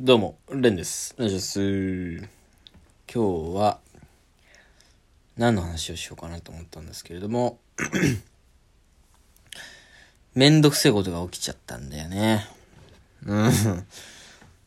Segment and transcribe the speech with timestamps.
[0.00, 1.12] どうも、レンです。
[1.18, 1.60] お願いします。
[3.12, 3.20] 今日
[3.56, 3.80] は、
[5.36, 7.58] 何の話をしようかなと思ったんですけれども、
[10.36, 12.46] めんどくせえことが起きちゃったんだよね。
[13.26, 13.52] うん。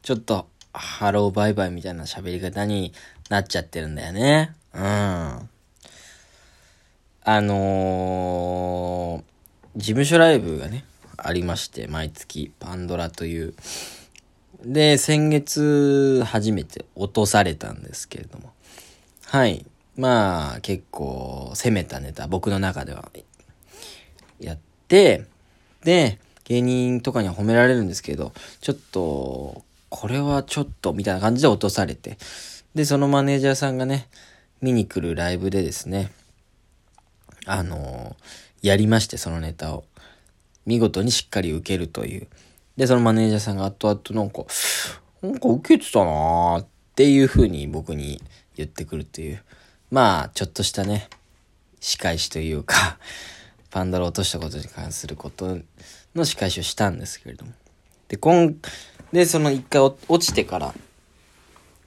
[0.00, 2.94] ちょっと、ハローバイバイみたいな喋り方に
[3.28, 4.54] なっちゃってるんだよね。
[4.72, 4.82] うん。
[4.82, 5.42] あ
[7.26, 10.86] のー、事務所ライブがね、
[11.18, 13.52] ありまして、毎月、パンドラという、
[14.64, 18.52] で、先月初めて落とされたんですけれども。
[19.26, 19.64] はい。
[19.96, 23.10] まあ、結構攻めたネタ、僕の中では、
[24.40, 25.26] やって、
[25.84, 32.16] で、芸人とかには褒められるんですけど、ちょっと、これはちょっと、みたいな感じで落とされて。
[32.74, 34.08] で、そのマネージャーさんがね、
[34.60, 36.10] 見に来るライブでですね、
[37.46, 38.16] あの
[38.60, 39.84] やりまして、そのネタを。
[40.66, 42.28] 見事にしっかり受けるという。
[42.78, 44.44] で、そのマネージャーさんが後々なんか、
[45.20, 48.22] なんか受けてたなーっていう風に僕に
[48.56, 49.42] 言ってくるっていう。
[49.90, 51.08] まあ、ちょっとしたね、
[51.80, 52.98] 仕返しというか、
[53.70, 55.58] パンダロ落としたことに関すること
[56.14, 57.52] の仕返しをしたんですけれども。
[58.06, 58.54] で、今、
[59.12, 60.74] で、その一回落ちてから、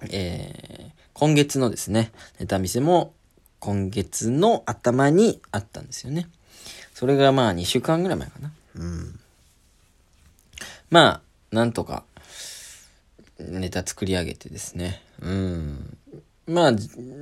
[0.09, 3.13] えー、今月のですね、ネタ見せも
[3.59, 6.27] 今月の頭にあったんですよね。
[6.93, 8.51] それがまあ2週間ぐらい前かな。
[8.75, 9.19] うん。
[10.91, 12.03] まあ、なんとか、
[13.39, 15.01] ネタ作り上げてですね。
[15.21, 15.97] うん。
[16.45, 16.71] まあ、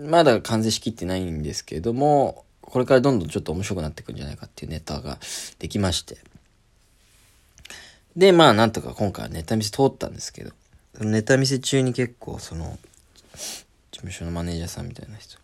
[0.09, 5.20] まだ完成しきってないんですけども、これからどんどんちょっと面白くなっていくんじゃないかっていうネタが
[5.59, 6.17] できまして。
[8.16, 10.52] で、まあ、なんとか今回はネタ見せ通ったんですけど、
[11.00, 12.80] ネタ見せ中に結構、その、
[13.92, 15.38] 事務所のマネージャーさんみたいな人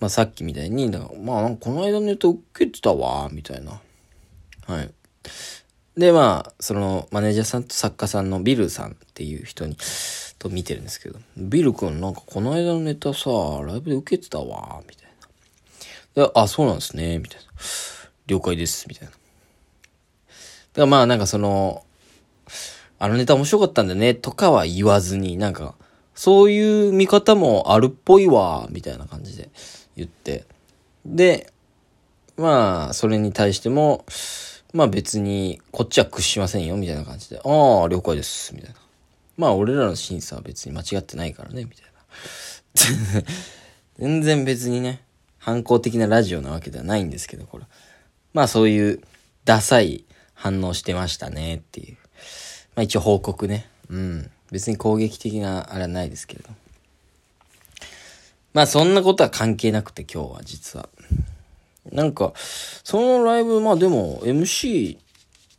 [0.00, 3.80] まあさっきみたいに、だからまあこの間のネタ受けてたわ、みたいな。
[4.66, 4.90] はい。
[5.96, 9.76] で、まあ、そのマネージャーさんと作家さんのビルさんっていう人に、
[10.38, 13.30] と見てるんですけど、ビル君なんかこの間のネタさ、
[13.64, 15.08] ライブで受けてたわ、みたい
[16.16, 16.26] な。
[16.26, 17.46] で、あ、そうなんですね、みたいな。
[18.26, 19.12] 了解です、みたいな。
[19.12, 19.20] だか
[20.76, 21.84] らまあなんかその、
[22.98, 25.76] あのネタ面白かったんだね、とかは言わずに、なんか、
[26.14, 29.50] そういう見方もあるっぽいわ、みたいな感じで
[29.96, 30.44] 言って。
[31.06, 31.52] で、
[32.36, 34.04] まあ、それに対しても、
[34.74, 38.76] まあ別に、こっちは屈しませんよ、みたいな感じで、ああ、了解です、みたいな。
[39.36, 41.86] まあ、俺らの審査は別に間違ってないからね、みたい
[43.16, 43.22] な。
[44.00, 45.04] 全然別にね、
[45.38, 47.64] 反抗的なラジオなわけではないんですけど、これ。
[48.32, 49.00] まあそういう、
[49.44, 51.96] ダサい反応してましたね、っていう。
[52.74, 53.68] まあ一応報告ね。
[53.88, 54.30] うん。
[54.50, 56.50] 別に攻撃的なあれはないですけれど。
[58.52, 60.88] まあそんなことは関係なくて今日は実は。
[61.92, 65.00] なんか、そのライブ、まあでも MC っ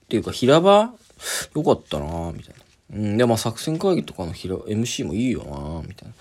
[0.10, 0.94] ていうか平場？
[1.56, 2.56] よかったなみたい
[2.92, 2.98] な。
[2.98, 6.14] うん、でも作戦会議とかの平 MC もいいよなみたいな。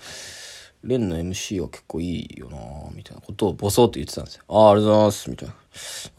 [0.85, 2.57] レンの MC は結構いいよな
[2.93, 4.43] みたいなことをボソッと言ってたんですよ。
[4.47, 5.55] ああ、ありがとうございます、みたいな。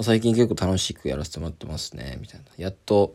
[0.01, 2.47] 最近結構楽しくやらせてもらってますね、みたいな。
[2.59, 3.13] やっと、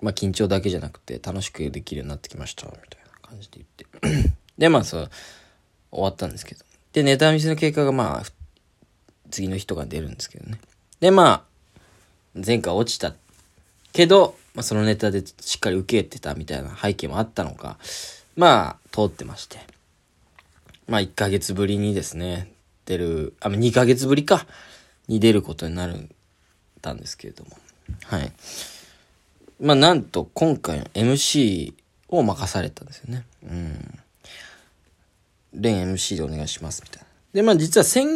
[0.00, 2.80] まあ緊張だけじゃなくて楽しくできるようになってきました、みたい
[3.22, 3.60] な感じで
[4.00, 4.34] 言って。
[4.56, 5.10] で、まあそう、
[5.90, 6.64] 終わったんですけど。
[6.94, 8.24] で、ネタ見せの結果がまあ、
[9.34, 10.60] 次の人が出るんですけどね。
[11.00, 11.44] で、まあ、
[12.34, 13.14] 前回落ちた
[13.92, 17.76] けど、まあそのネタでしっかり受けてたみたいな背景もあったのか、
[18.36, 19.58] まあ、通ってまして。
[20.86, 22.52] まあ1ヶ月ぶりにですね、
[22.86, 24.46] 出る、あ、2ヶ月ぶりか、
[25.08, 26.08] に出ることになる、
[26.80, 27.50] たんですけれども。
[28.04, 28.32] はい。
[29.60, 31.74] まあなんと今回の MC
[32.08, 33.24] を任されたんですよね。
[33.44, 33.98] うん。
[35.54, 37.08] 連 MC でお願いします、みたいな。
[37.32, 38.06] で、まあ実は先、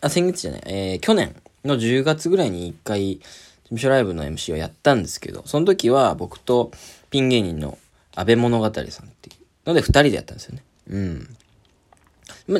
[0.00, 6.70] あ、先月じゃない、えー、去年の10月ぐらいに一回、事務所ライブの MC をやったんですけど、その時は僕と
[7.10, 7.78] ピン芸人の
[8.14, 8.82] 安倍物語さんっ
[9.20, 10.62] ていうので二人でやったんですよね。
[10.88, 11.36] うん。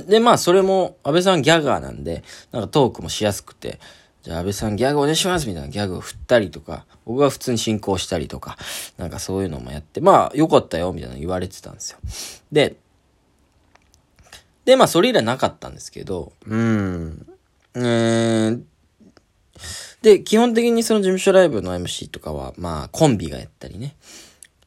[0.06, 3.78] で、まあ、それも、安倍さんギャガーなんで、なんかトークもしやすくて、
[4.22, 8.56] じゃあ安倍さんギャグお願いしますみたいなギャグを振ったりとか、僕が普通に進行したりとか、
[8.96, 11.99] なんかそういうのもやって、まあ、よかったよ、みたいなの言われてたんですよ。
[12.50, 12.76] で、
[14.64, 17.26] で、まあ、それ以来なかったんですけど、うん、
[17.75, 18.62] えー、
[20.02, 23.96] で、基本的にその事務所ライブの MC とかは、まあ、コンビがやったりね、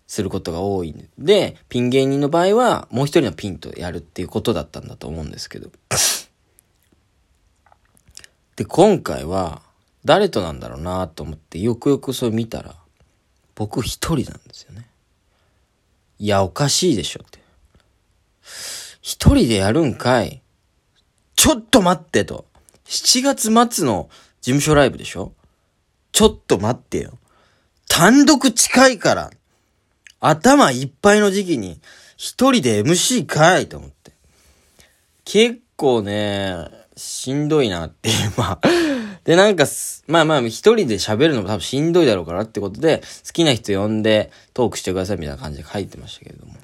[0.08, 5.70] することが多いんで、ピン芸人の場合は、もう一人のピンとやるっていうことだったんだと思うんですけど。
[8.56, 9.62] で、今回は、
[10.06, 12.76] 誰となんだろうなと思って、よくよくそれ見たら、
[13.54, 14.88] 僕一人なんですよね。
[16.20, 17.40] いや、おかしいでしょって。
[19.08, 20.42] 一人でやるんかい。
[21.38, 22.46] ちょっと待ってと。
[22.88, 24.10] 7月末の
[24.42, 25.32] 事務所ライブでしょ？
[26.12, 27.18] ちょっと待ってよ。
[27.88, 29.32] 単独近いから。
[30.20, 31.80] 頭いっぱいの時期に、
[32.18, 34.12] 一人で MC かいと思って。
[35.24, 36.68] 結構ね、
[36.98, 38.68] しんどいなっていう、まあ。
[39.24, 39.64] で、なんか、
[40.08, 46.56] まあまあ、一人で喋るのも多分しんどいだろうからってことで、好きな人呼んでトークしてくださいみたいな感じで書いてましたけれども。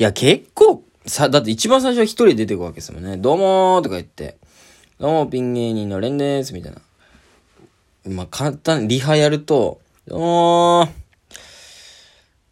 [0.00, 3.18] いや、結構、さ、だって一番最初は一人出てくわけですもんね。
[3.18, 4.38] どうもーとか言って、
[4.98, 6.80] どうもピン芸人のレンです、みたいな。
[8.06, 10.90] まあ、簡単、リハやると、どうもー、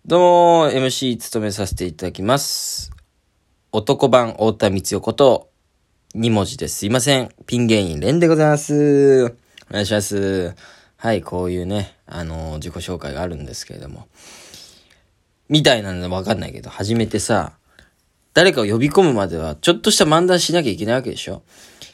[0.04, 2.92] どうもー、MC 務めさせていただきます。
[3.72, 5.48] 男版太田光代こと、
[6.16, 6.76] 2文字です。
[6.76, 7.30] すいません。
[7.46, 9.24] ピン芸人レンでございます。
[9.24, 9.30] お
[9.72, 10.54] 願いします。
[10.98, 14.06] はい、こういうね、あのー、自己紹介があるんですけれども。
[15.48, 17.52] みたいなのわかんないけど、初めてさ、
[18.34, 21.42] 誰かを呼び込むまでは、ちょっとした漫談しなきゃいけないわけでしょ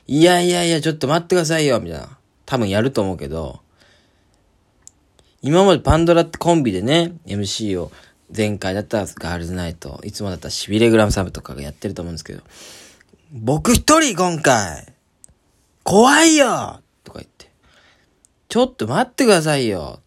[0.07, 2.19] いやいやいや、ちょっと待ってくださいよ、みたいな。
[2.47, 3.61] 多分やると思うけど、
[5.41, 7.93] 今までパンドラってコンビでね、MC を
[8.35, 12.43] 前回だったらガールズナイト、いつもだったらシビレグラムサブとかがやってると思うんですけど、
[13.33, 14.87] 僕一人今回
[15.83, 17.51] 怖いよとか言って。
[18.49, 20.01] ちょっと待ってくださいよ。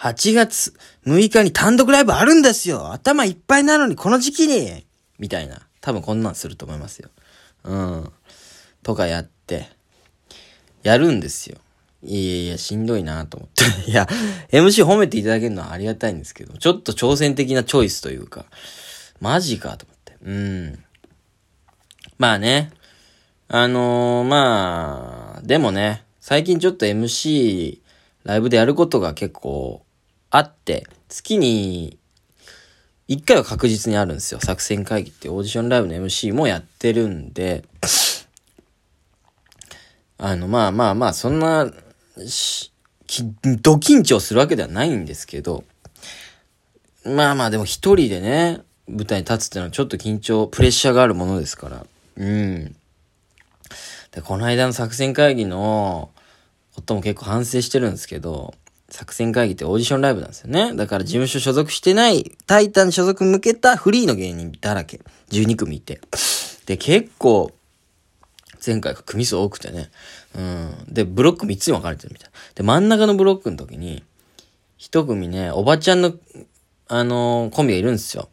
[0.00, 0.74] 8月
[1.06, 4.86] 6日に単独ライブあるんですよ頭いっぱいなのにこの時期に
[5.18, 5.60] みたいな。
[5.82, 7.10] 多分こんなんすると思いますよ。
[7.64, 8.12] うん。
[8.82, 9.68] とかやって、
[10.82, 11.58] やるんですよ。
[12.02, 13.64] いやいや、しんどいなと思って。
[13.90, 14.06] いや、
[14.50, 18.46] MC 褒めていただけるのはありがたいんですけど、ちょっと挑戦的なチョイスというか、
[19.20, 20.16] マジかと思って。
[20.22, 20.84] うん。
[22.18, 22.70] まあね。
[23.48, 27.80] あのー、まあ、でもね、最近ちょっと MC、
[28.24, 29.82] ライブでやることが結構
[30.30, 31.98] あって、月に
[33.08, 34.40] 1回は確実にあるんですよ。
[34.40, 37.64] 作戦会議ってオーディションライブの MC もやってるんで、
[40.18, 41.72] あの、まあまあまあ、そんな、ド
[43.74, 45.64] 緊張するわけではないんですけど、
[47.04, 51.86] まあまあでも一人でね、舞台に立つっていうのはちょっと緊張、プレッシャーがあるものですから。
[52.16, 52.76] うん。
[54.12, 56.10] で、この間の作戦会議の
[56.76, 58.54] 夫も結構反省してるんですけど、
[58.90, 60.74] 作戦会議ってオーディションライブなんですよね。
[60.74, 65.00] だから事務所所属してない、タイタン所属向けたフリーの芸人だらけ。
[65.30, 66.00] 12組いて。
[66.66, 67.52] で、結構、
[68.64, 69.90] 前回組数多くてね。
[70.34, 70.74] うん。
[70.88, 72.30] で、ブロック3つに分かれてるみたい。
[72.54, 74.04] で、真ん中のブロックの時に、
[74.76, 76.12] 一組ね、おばちゃんの、
[76.88, 78.28] あのー、コンビがいるんですよ。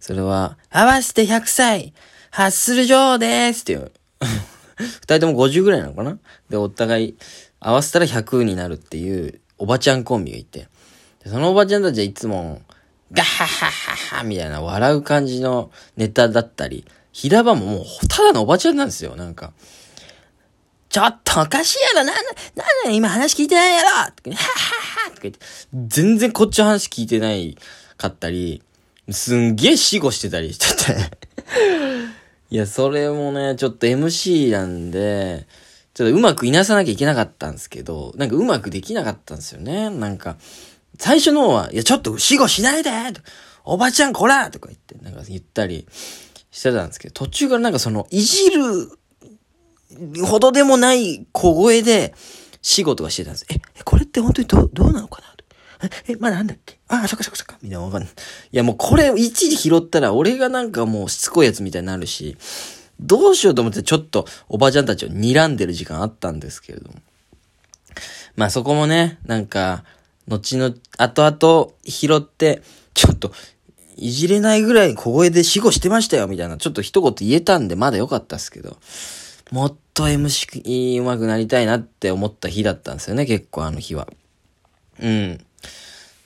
[0.00, 1.94] それは、合わせて100歳、
[2.30, 3.92] ハッスル女王ですっていう。
[4.78, 6.18] 二人とも50ぐらいなのかな
[6.48, 7.16] で、お互い、
[7.60, 10.66] 合わせたら100になるっていう、おばちゃんコンビがいて。
[11.24, 12.62] そのおばちゃんたちはいつも、
[13.12, 19.52] ガッハッハッハッハみたいな笑う感じのネタだったり、平場ももう、ただのおばちゃんなんですよ、なんか。
[20.88, 22.22] ちょっとおかしいやろなんだ、
[22.56, 24.32] なんだ今話聞いてないやろはははとか
[25.22, 25.38] 言って、
[25.86, 27.56] 全然こっちの話聞いてない
[27.96, 28.62] かったり、
[29.10, 31.10] すんげえ死後してたりしてて
[32.50, 35.46] いや、それもね、ちょっと MC なんで、
[35.94, 39.90] ちょっとうまくいなさなきゃいけなかったんですけど、なんかうまくできなかったんですよね。
[39.90, 40.36] なんか、
[40.98, 42.90] 最初の方は、いや、ちょっと死後しないで
[43.64, 45.86] おばちゃんこらとか言って、なんか言ったり
[46.50, 48.88] してたんですけど、途中からなんかその、いじる
[50.24, 52.14] ほどでもない小声で
[52.62, 53.46] 仕事がしてたんです。
[53.50, 55.28] え、これって本当にど、どうなのかな？
[55.84, 57.58] え、えまあなんだっけああ、そっかそっかそっか。
[57.60, 58.10] みたいなわかんない。
[58.10, 58.12] い
[58.56, 62.36] やもうこれ一時拾ったら俺がなんかもうしつこいやつみたいになるし、
[63.02, 66.94] どうしようと思ってちょっとおばちゃんたちを睨んでる時間あったんですけれども。
[68.36, 69.84] まあそこもね、なんか、
[70.28, 72.62] 後の、後々拾って、
[72.94, 73.32] ちょっと、
[73.96, 78.78] いじれないぐらい小声で死後してましたよ、みたいな、ちょっと一言言えたんでまだ良かったですけど、
[79.50, 84.08] もっと MC 上手くなりたいなって思った日だったんですよね、結構あの日は。
[85.00, 85.44] うん。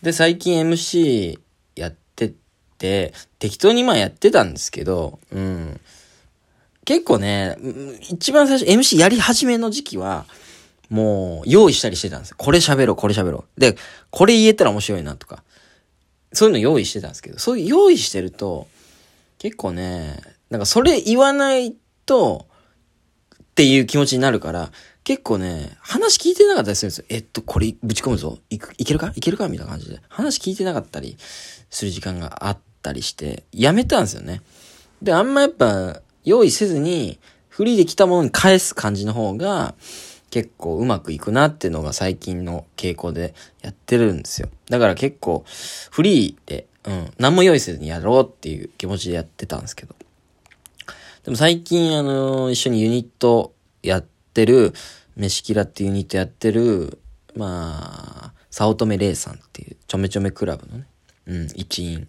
[0.02, 1.38] で、最近 MC
[1.74, 2.34] やって
[2.78, 5.80] て、適当にまあやってたんですけど、うん。
[6.86, 7.58] 結構ね、
[8.10, 10.24] 一番最初 MC やり始めの時期は、
[10.88, 12.36] もう用意したりしてたんですよ。
[12.38, 13.60] これ喋ろう、これ喋ろう。
[13.60, 13.76] で、
[14.10, 15.42] これ言えたら面白いなとか。
[16.32, 18.68] そういうの用意してたんですけど、そういう用意してると、
[19.38, 21.74] 結構ね、なんかそれ言わない
[22.04, 22.46] と、
[23.34, 24.70] っていう気持ちになるから、
[25.02, 27.04] 結構ね、話聞いてなかったりするんですよ。
[27.08, 28.38] えっと、これぶち込むぞ。
[28.50, 29.12] いく、いけるか？
[29.16, 29.48] いけるか？
[29.48, 30.00] みたいな感じで。
[30.08, 31.16] 話聞いてなかったり
[31.70, 34.42] する時間があったりして、やめたんですよね。
[35.02, 37.18] で、あんまやっぱ、用意せずに、
[37.48, 39.74] フリーで来たものに返す感じの方が、
[40.30, 44.48] 結構うまくいくなっていうのが最近の傾向でやってるんですよ。
[44.68, 49.94] だから結構、フリーで、うん、何も用意せずにやろうっていう気持ちでやってたんですけど。
[51.24, 54.74] でも最近、あの、一緒にユニットやってる、
[55.16, 56.98] 飯キラってユニットやってる、
[57.34, 60.86] まあ、早乙女玲さんっていう、ちょめちょめクラブのね、
[61.26, 62.08] うん、一員。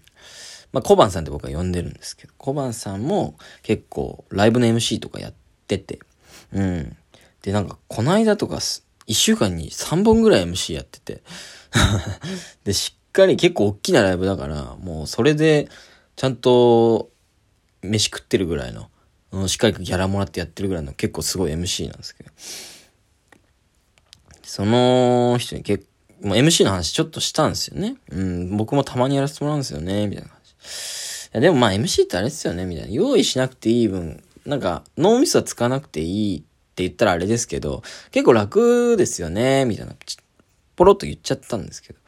[0.71, 5.33] まあ、小判さんって僕は呼んでるんですけど、小判さんも結構ライブの MC とかやっ
[5.67, 5.99] てて、
[6.51, 6.95] うん。
[7.41, 8.59] で、なんか、この間とか、
[9.05, 11.23] 一週間に3本ぐらい MC やってて
[12.65, 15.69] で、しっかり結構大きなライブだから、もうそれで、
[16.15, 17.09] ちゃんと、
[17.81, 18.89] 飯食ってるぐらいの、
[19.31, 22.31] うん、しっかりギャラもらってやってるぐらいの結構すごい MC なんですけど。
[24.43, 25.85] その人に結
[26.21, 27.97] 構、MC の話ちょっとしたんですよね。
[28.09, 30.31] うん、僕もたまにやらせてもらうんですよね、みたいな。
[31.33, 32.91] や、でもまあ MC ってあれですよね、みたいな。
[32.91, 36.41] 用意しなくていい分、なんか脳みそはつかなくていいっ
[36.75, 39.95] て言ったらあれですけど、結構楽ですよね、みたいな。
[40.75, 41.99] ポロッと言っちゃったんですけど。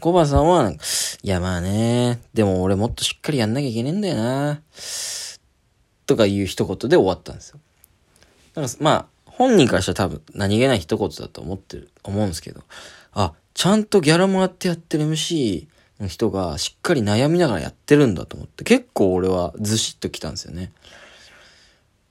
[0.00, 0.84] コバさんはなんか、
[1.22, 4.60] いやまあね、でも俺もっとしっかりやんなきゃいけねえんだよな、
[6.06, 7.60] とかいう一言で終わったんですよ。
[8.54, 12.62] だからまあ、本人からしたら多分何気ない一言だと思ってる、思うんですけど、
[13.12, 15.66] あ、ちゃんとギャラもらってやってる MC
[16.08, 20.72] 人がしっかり悩みながらやってるんだと思って、結構俺はずしっときたんですよね。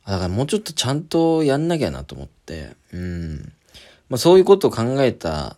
[0.06, 3.54] だからもうちょっとちゃんとやんなきゃなと思って、うん。
[4.10, 5.58] まあそういうことを考えた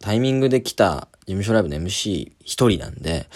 [0.00, 3.28] タイミングで来た事務所ライブの MC 一人なんで、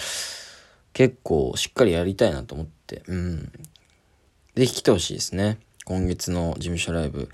[0.93, 3.53] 結構しっかりやりたいなと思って、うん。
[4.55, 5.59] ぜひ来てほしいですね。
[5.85, 7.29] 今月の事務所ライブ、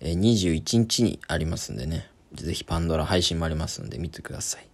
[0.00, 2.08] えー、21日にありますんでね。
[2.34, 4.66] ぜひパンドラ配信もありますんで見てください。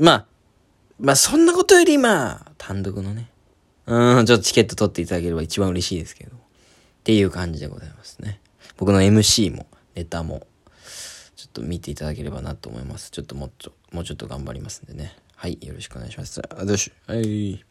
[0.00, 0.26] まあ、
[0.98, 3.30] まあそんなことよりまあ、単独のね。
[3.84, 6.34] うん、ちょっとチケット取っていただければ一番嬉しいですけど。
[6.34, 6.38] っ
[7.04, 8.40] ていう感じでございますね。
[8.78, 10.46] 僕の MC も、ネタも、
[11.36, 13.10] ちょっと見ていただければなと思います。
[13.10, 15.14] ちょっともっと、もうちょっと頑張りますんでね。
[15.36, 16.40] はい、よろしくお願いします。
[16.48, 17.69] あ、どうし、はい。